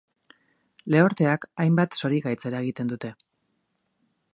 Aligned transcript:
Lehorteak 0.95 1.47
hainbat 1.65 2.01
zorigaitz 2.01 2.41
eragiten 2.53 2.95
dute. 2.95 3.17